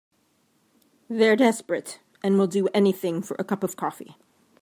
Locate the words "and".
2.23-2.35